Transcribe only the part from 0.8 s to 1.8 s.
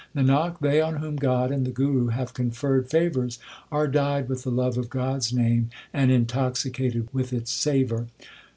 on whom God and the